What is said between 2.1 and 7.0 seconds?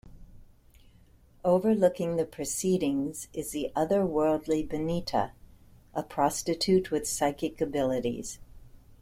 the proceedings is the otherworldly Benita, a prostitute